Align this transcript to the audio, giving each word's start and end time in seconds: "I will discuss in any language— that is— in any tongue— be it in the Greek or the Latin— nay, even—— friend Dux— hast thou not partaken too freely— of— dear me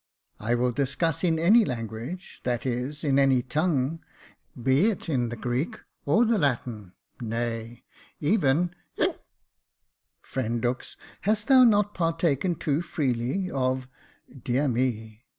"I 0.39 0.55
will 0.55 0.71
discuss 0.71 1.23
in 1.23 1.37
any 1.37 1.63
language— 1.63 2.39
that 2.43 2.65
is— 2.65 3.03
in 3.03 3.19
any 3.19 3.43
tongue— 3.43 3.99
be 4.63 4.87
it 4.89 5.07
in 5.09 5.29
the 5.29 5.35
Greek 5.35 5.77
or 6.07 6.25
the 6.25 6.39
Latin— 6.39 6.93
nay, 7.21 7.83
even—— 8.19 8.73
friend 10.33 10.59
Dux— 10.59 10.97
hast 11.21 11.49
thou 11.49 11.63
not 11.65 11.93
partaken 11.93 12.55
too 12.55 12.81
freely— 12.81 13.51
of— 13.51 13.87
dear 14.43 14.67
me 14.67 15.21